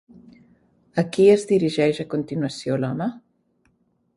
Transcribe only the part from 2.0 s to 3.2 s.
a continuació, l'home?